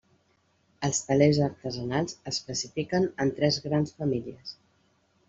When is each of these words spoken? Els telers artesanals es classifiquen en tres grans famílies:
Els 0.87 1.01
telers 1.09 1.39
artesanals 1.47 2.15
es 2.31 2.39
classifiquen 2.47 3.05
en 3.27 3.33
tres 3.41 3.61
grans 3.67 3.95
famílies: 4.01 4.57